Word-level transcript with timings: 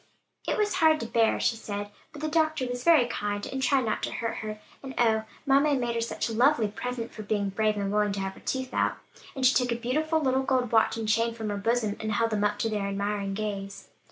"It 0.47 0.57
was 0.57 0.73
hard 0.81 0.99
to 1.01 1.05
bear," 1.05 1.39
she 1.39 1.55
said, 1.55 1.91
"but 2.11 2.23
the 2.23 2.27
doctor 2.27 2.65
was 2.65 2.83
very 2.83 3.05
kind, 3.05 3.45
and 3.45 3.61
tried 3.61 3.85
not 3.85 4.01
to 4.01 4.11
hurt 4.11 4.37
her. 4.37 4.57
And, 4.81 4.95
oh, 4.97 5.25
mamma 5.45 5.69
had 5.69 5.79
made 5.79 5.93
her 5.93 6.01
such 6.01 6.27
a 6.27 6.33
lovely 6.33 6.67
present, 6.69 7.11
for 7.13 7.21
being 7.21 7.49
brave 7.49 7.77
and 7.77 7.91
willing 7.93 8.11
to 8.13 8.19
have 8.19 8.33
her 8.33 8.39
tooth 8.39 8.73
out." 8.73 8.95
And 9.35 9.45
she 9.45 9.53
took 9.53 9.71
a 9.71 9.79
beautiful 9.79 10.19
little 10.19 10.41
gold 10.41 10.71
watch 10.71 10.97
and 10.97 11.07
chain 11.07 11.35
from 11.35 11.49
her 11.51 11.57
bosom, 11.57 11.97
and 11.99 12.13
held 12.13 12.31
them 12.31 12.43
up 12.43 12.57
to 12.57 12.69
their 12.69 12.87
admiring 12.87 13.35
gaze. 13.35 13.89